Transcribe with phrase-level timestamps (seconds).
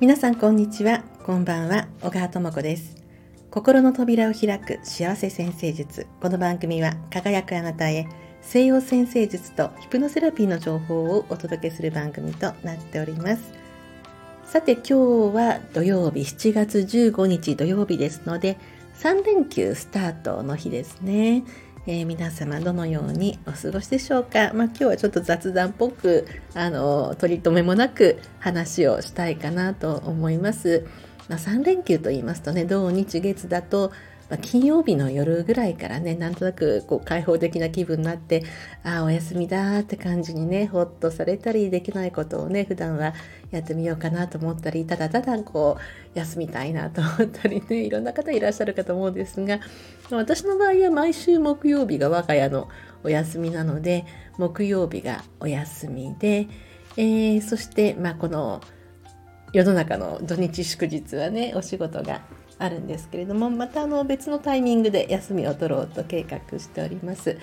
[0.00, 1.04] 皆さんこんにちは。
[1.24, 1.86] こんばんは。
[2.02, 2.96] 小川智子です。
[3.52, 6.08] 心の扉を開く幸せ先生術。
[6.20, 8.08] この番組は輝くあなたへ
[8.40, 13.52] 西洋先生術とヒプノセラピーの情報をお届けする番組となっております。
[14.44, 14.94] さて今日
[15.36, 18.58] は土曜日7月15日土曜日ですので
[18.96, 21.44] 3連休スタートの日ですね。
[21.86, 30.86] えー、皆様どのようにお過ごしでしょうか、まあ、今日はちょっと雑談っぽくあの取り留めもなく話をしたいかなと思います。
[31.28, 33.92] まあ、3連休と言いますとね土日月だと
[34.30, 38.44] まあ、金曜日の夜ぐらいからねなんとなくこう開放的な気分になって
[38.82, 43.14] ああお休みだって感じにねほっとされたりできないことをね普段は
[43.50, 49.60] やってみようかなと思ったりただただこう休みたいなと思ったりねいろんな方いらっしゃるかと思うんですが
[50.10, 52.68] 私の場合は毎週木曜日が我が家の
[53.02, 54.06] お休みなので
[54.38, 56.48] 木曜日がお休みで、
[56.96, 58.60] えー、そして、まあ、この
[59.52, 62.22] 世の中の土日祝日はねお仕事が
[62.58, 67.38] あるんですけれどもまたあの別のタイミングで休みを取ろうと計画しております。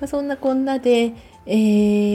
[0.00, 1.12] まあ、そんなこんなで、
[1.44, 1.54] え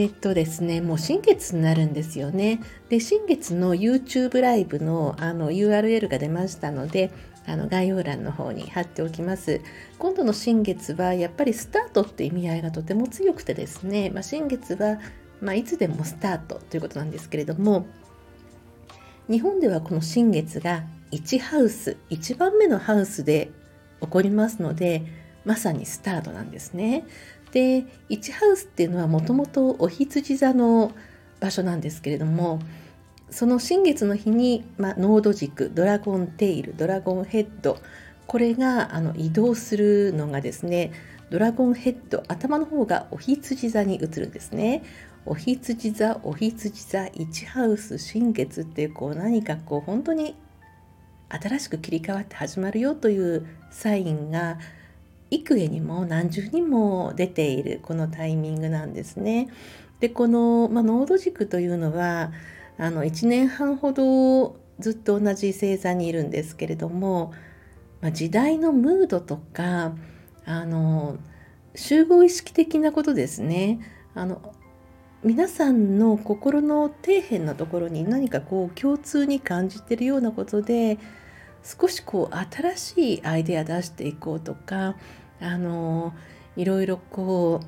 [0.06, 2.60] ー、っとですね、もう新月になるんですよね。
[2.88, 7.12] で、新月の YouTube ライブのあの URL が出ましたので、
[7.46, 9.60] あの概要欄の方に貼っておきます。
[9.98, 14.98] 今度の新月はやっぱりスタートって意味合いがとても強くてですね、まあ、新月は、
[15.40, 17.86] まあ、いつでもスタートということなんですけれども、
[19.30, 23.50] 日本ではこの新月が1ハウス1番目のハウスで
[24.00, 25.04] 起こりますので
[25.44, 27.04] まさにスタートなんですね。
[27.52, 30.92] で1ハウスっていうのはもともとお羊座の
[31.40, 32.60] 場所なんですけれども
[33.30, 37.78] その新月の日に、まあ、ノード軸ドラゴンテイルドラゴンヘッド
[38.26, 40.92] これがあの移動するのがですね
[41.30, 44.82] ドラゴンヘッド頭の方がお羊座に移るんですね。
[45.24, 50.36] お羊座お羊座1ハウス新月っていうこう何かこう本当に
[51.28, 54.58] 新しく切り替わって始まるよというサインが
[55.30, 59.48] 幾重にも何重にも出ているこのタイミングなんですね。
[60.00, 62.32] でこの、まあ、濃度軸というのは
[62.78, 67.32] あの1年半ほどずっと同じ星座にいるんですけれども、
[68.02, 69.94] まあ、時代のムードとか
[70.44, 71.16] あの
[71.74, 73.80] 集合意識的なことですね
[74.14, 74.54] あの
[75.26, 80.98] 皆さんの心の底辺のところに何かこう共通に感じてるようなことで
[81.64, 84.94] 少しこう新しいアイデア出していこうとか
[85.40, 86.14] あの
[86.54, 87.60] いろいろこ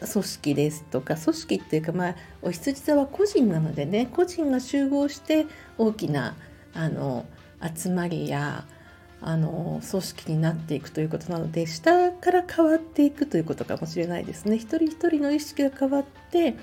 [0.00, 5.46] う組織ですとか組織っていうかまあお羊座は個人なのでね個人が集合して
[5.78, 6.34] 大きな
[6.74, 7.24] あの
[7.72, 8.66] 集まりや
[9.26, 14.56] あの組織になっていくということなので下から変わっていくということかもしれないですね。
[14.56, 16.56] 一人一人の意識が変わって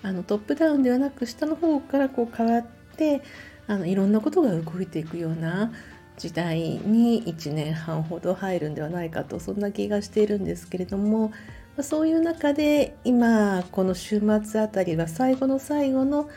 [0.00, 2.66] あのトップダウンではなく下の方からこう変わっ
[2.96, 3.22] て
[3.66, 5.72] あのいろんなことが動いていくような
[6.16, 11.32] 時代に1年半ほど入るんではないかとそんな気がしているんですけれども
[11.80, 16.28] そういう中で今この週末あたりは最後の最後の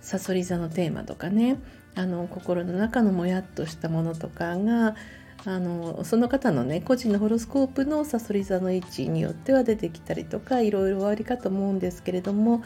[0.00, 1.58] さそり座のテーマとかね
[1.96, 4.94] あの心の中のもやっとしたものとかが
[5.46, 12.62] あのその方のね個人のホロスコープのさそり座の位置によっては出てきたりとかいろいろありかと思うんですけれども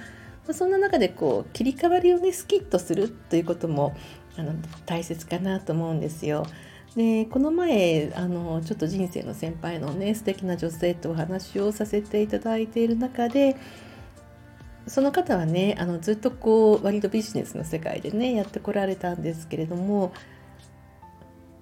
[0.53, 3.97] そんな中でこう切り替わりをねスキッとするということも
[4.37, 4.55] あの
[4.87, 6.47] 大切かなと思うんですよ。
[6.97, 13.57] でこの前あのちょっと人生の先輩のね素敵な女性とお話をさせていただいている中で
[14.87, 20.13] その方はねあのずっとこう割とビジネスの世界でねやってこられたんですけれども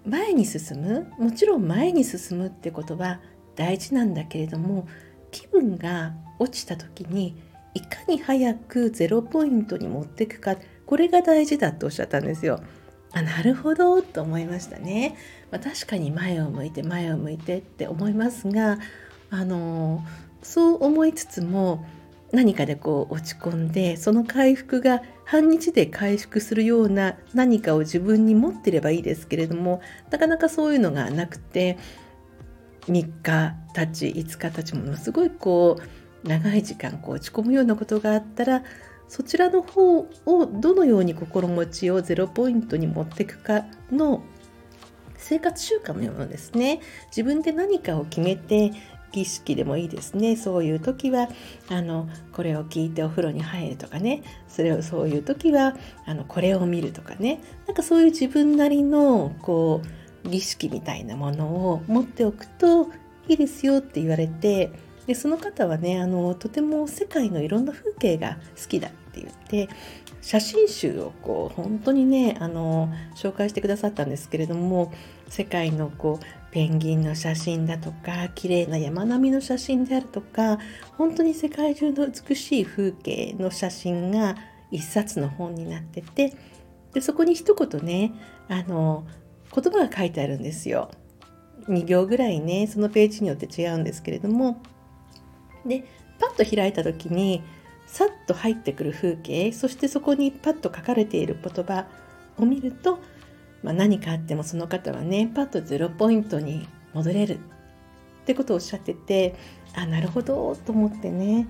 [0.07, 3.21] 前に進むもちろん前に進むってことは
[3.57, 4.87] 大事なんだけれども
[5.31, 7.37] 気分が落ちた時に
[7.75, 10.57] いかに早くゼロポイントに持っていくか
[10.87, 12.63] これが大事だとおっしゃったんですよ。
[13.13, 15.17] あなるほどと思いましたね。
[15.51, 18.79] まあ、確かに前を向いて前を向いてって思いますが
[19.31, 20.05] あの
[20.43, 21.85] そう思いつつも
[22.33, 31.77] 何かでこう落ち込んでその回復が半日で回復するような何かを自分に持ってればいいですけれどもなかなかそういうのがなくて
[32.83, 35.79] 3日たち5日たちものすごいこ
[36.25, 38.63] う長い時間こう落ち込むようなことがあったら
[39.09, 44.23] そちらの方をどのように心持ちをゼロポイントに持っていくかの
[45.17, 46.81] 生活習慣のようなですね。
[47.09, 48.73] 自分で何かを決めて
[49.17, 50.37] 儀式でもいいですね。
[50.37, 51.29] そういう時は
[51.71, 54.23] あのこれを聞いてお風呂に入るとかね。
[54.47, 55.75] それをそういう時は
[56.05, 57.41] あのこれを見るとかね。
[57.67, 59.81] なんかそういう自分なりのこ
[60.25, 62.91] う儀式みたいなものを持っておくと
[63.29, 64.71] いいですよって言われて
[65.07, 69.69] でその方はねあのとても世界のいろんな風景が好きだって言って
[70.21, 74.93] 写真集をこう本当にねあの紹介してくださったんですけれども
[75.29, 80.59] 世界のこうペンギンの写真だとか綺麗な山並みの写真であるとか
[80.97, 84.37] 本当に世界中の美しい風景の写真が
[84.71, 86.35] 一冊の本になってて
[86.95, 88.15] でそこに一言ね
[88.49, 89.07] あの
[89.55, 90.91] 言葉が書いてあるんですよ。
[91.69, 94.63] 2行ぐらいねそのページによって違うんですけれども
[95.67, 95.85] で
[96.21, 97.43] パッと開いた時に
[97.87, 101.87] さっと入ってくる風景そしてそこにパッと書かれている言葉
[102.39, 102.99] を見ると、
[103.63, 107.35] まあ、何かあってもその方はねパッとゼロポイントに戻れる。
[107.35, 107.39] っ
[108.27, 109.37] てことをおっしゃってて
[109.75, 111.47] あなるほどと思ってね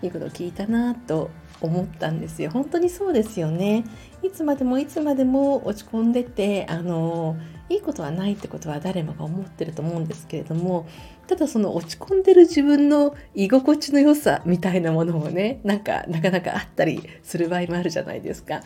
[0.00, 1.30] いいこと聞いたなと
[1.60, 2.50] 思ったんですよ。
[2.50, 3.84] 本当にそうですよね。
[4.22, 7.36] いつまでもいつまでも落ち込んでてあの
[7.68, 10.88] いいことはないってことは誰もが思ってると思うんですけれども
[11.26, 18.62] ただその落ち込んでる自分の居心地の良さみたいなものもねなんかなかなかあったりする場合もあるじゃないですか。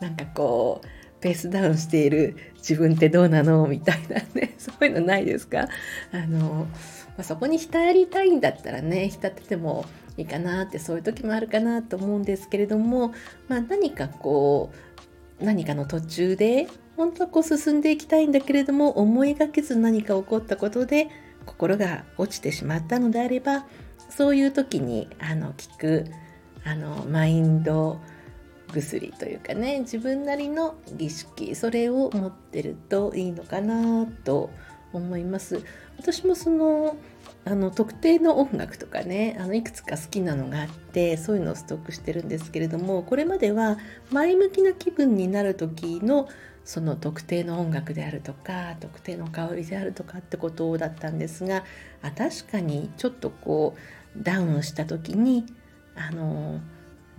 [0.00, 0.86] なんかこう
[1.26, 3.66] ペースダウンしている自分ってどうなの？
[3.66, 4.54] みたいなね。
[4.58, 5.68] そういうのないですか？
[6.12, 9.86] あの、まあ、そこに浸りたいんだったらね浸ってても
[10.16, 13.12] いいかなってそういう時もあるかなと思うんですけれども、
[13.48, 14.70] まあ、何かこ
[15.40, 21.08] う何かの途中で本当はこう進んでいきたいんだけれども思いがけず何か起こったことで
[21.44, 23.66] 心が落ちてしまったのであれば
[24.10, 26.04] そういう時にあの聞く
[26.64, 28.00] あのマインド
[28.72, 34.50] 薬というかね自分なりの儀式それを持ってるといいのかなと
[34.92, 35.62] 思います。
[35.98, 36.96] 私もその
[37.44, 43.78] あの特定の音楽とかねあのいくつか好きなのがあってそういうのをストックしてるんですけれどもこれまでは
[44.10, 46.28] 前向きな気分になる時の
[46.64, 51.62] その特定の音楽であるとか特定の香りであるとかってことだったんですが
[52.02, 53.76] あ確かにちょっとこ
[54.18, 55.46] うダウンした時に
[55.94, 56.60] あの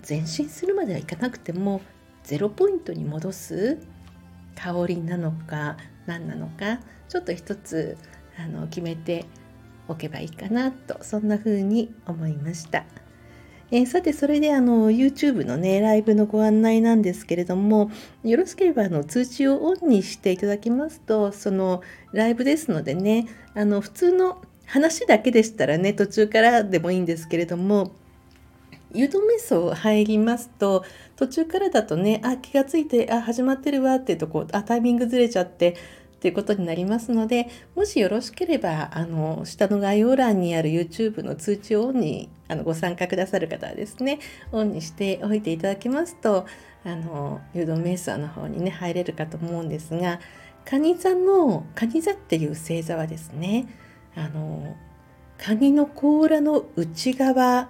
[0.07, 1.81] 前進するまではいかなくても
[2.23, 3.77] ゼロポイントに戻す
[4.55, 7.97] 香りなのか何なのかちょっと一つ
[8.39, 9.25] あの決めて
[9.87, 12.85] おけばいいかなとそんな風に思いました。
[13.69, 17.91] えー、さてそれであの YouTube のねライブのご案内なんですけれども
[18.23, 21.81] よろしければあの通知をオンにしていただきますとその
[22.13, 27.91] ライブですのでねあの普通の話だけでしたらね途中からでもいいんですけれども
[28.93, 30.83] 誘導瞑想入りますと
[31.15, 35.75] 途中からだとねあ気がついてあ始まってるわっていうとこあタイミングずれちゃって
[36.19, 44.19] ということになりますのでもしよろしければあの下の概要欄にある YouTube の通知をオンにあのご参加くださる方はですね
[44.51, 46.47] オンにしておいていただきますと
[46.83, 50.19] あの誘導瞑想の方にね入れるかと思うんですが
[50.65, 53.67] 蟹座の蟹座っていう星座はですね
[54.15, 54.75] あの
[55.37, 57.69] カニの甲羅の内側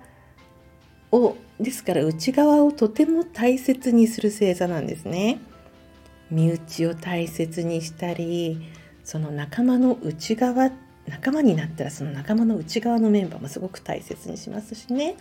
[1.12, 5.39] をですから内側をとても大切にする星座なんですね。
[6.30, 8.62] 身内を大切にしたり
[9.04, 10.71] その仲間の内側
[11.07, 15.15] 仲間になったらその仲間の内側のメンバーもすごく大切にしますしね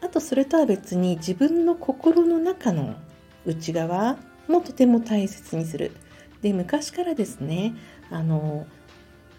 [0.00, 2.96] あとそれとは別に自分の心の中の
[3.44, 4.16] 内側
[4.48, 5.92] もとても大切にする
[6.40, 7.74] で昔からですね
[8.10, 8.66] あの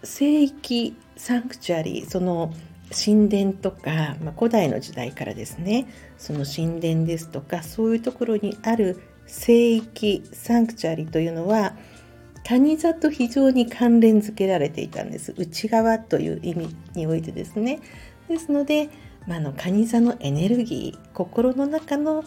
[0.04, 2.54] 聖域サンクチュアリーその
[2.94, 5.86] 神殿とか、まあ、古代の時代からですね
[6.16, 11.74] その神殿ですとかそういうところにある聖域サンクチュアリというのは
[12.44, 15.34] 谷座と非常に関連づけられていたんです。
[15.36, 17.80] 内側という意味においてですね。
[18.28, 18.90] ですので、
[19.26, 22.22] まあ、の蟹座のエネルギー心の中の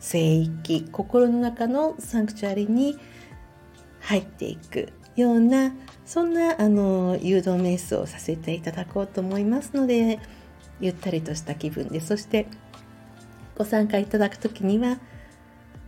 [0.00, 2.98] 聖域心の中のサンクチュアリに
[4.00, 4.88] 入っていく。
[5.20, 5.72] ような
[6.06, 10.20] そんなあの誘導瞑想をさせていただこうと思いますので
[10.80, 12.46] ゆったりとした気分でそして
[13.56, 14.98] ご参加いただく時には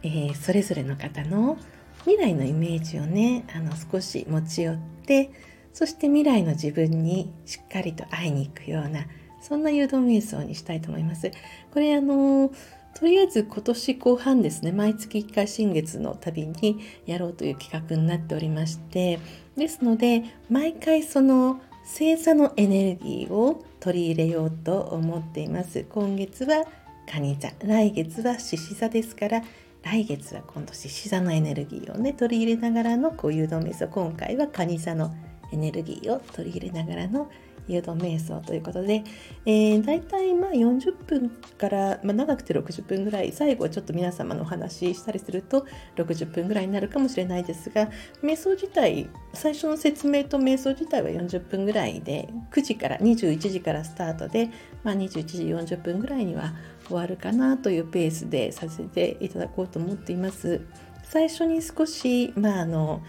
[0.03, 1.59] えー、それぞれの方の
[2.05, 5.31] 未来のイメージをねあの少し持ち寄って
[5.73, 9.05] そして未来の自分にしっかりと会いに行くような
[9.43, 11.31] そんな誘導瞑想にしたいと思います。
[11.73, 12.51] これあの
[12.95, 19.19] とりあえず今年後半ですね毎月1回新月の旅にやろうという企画になっておりまして
[19.57, 25.85] ですので毎回その星座のエネルギーを取り入れようと思っています。
[25.89, 26.65] 今月は
[27.07, 29.43] 蟹座来月は獅子座ですから
[29.83, 35.13] 来月は今度獅子座のエネルギーをね取り入れながらのこう誘導瞑想今回は蟹座の
[35.53, 37.29] エネルギーを取り入れながらの
[37.71, 39.05] 誘導瞑想ということで、
[39.47, 47.89] えー、大体まあ40分から、まあ、長くて60分ぐらい最後ちょっと皆様のお話ししたりすると60分ぐらいになるかもしれないですが
[48.23, 54.51] 瞑想自体最初の説明と瞑想自体は40分ぐらいで9時から21時からスタートで、
[54.83, 55.45] まあ、21時
[55.77, 56.55] 40分ぐらいには
[56.87, 60.61] 終わるかなというペースでさせていただこうと思っています。
[61.05, 63.03] 最初に少し、まあ、あの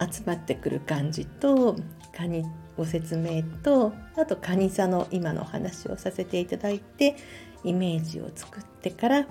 [0.00, 1.76] 集まってくる感じと
[2.14, 2.44] カニ
[2.76, 7.16] ご説明とあとカニ座の今のお話をさせていただいて
[7.62, 9.26] イメージを作ってから、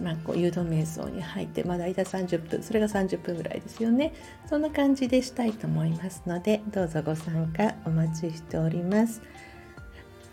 [0.00, 4.14] まあ、こう誘導瞑想に入って、まあ、大体30分それが30分ぐらいですよね。
[4.48, 9.22] そんな感じでしたいと思いますのでどうぞご参加お待ちしております。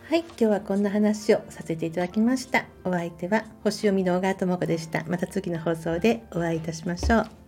[0.10, 2.66] はい今日はこんな話をさせていただきました。
[2.84, 5.06] お相手は星読みの小川智子でした。
[5.08, 7.41] また次の放送でお会いいたしましょう。